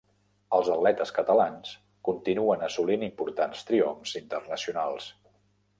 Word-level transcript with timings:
Els 0.59 0.69
atletes 0.75 1.11
catalans 1.17 1.75
continuen 2.09 2.67
assolint 2.69 3.07
importants 3.11 3.65
triomfs 3.71 4.19
internacionals. 4.23 5.13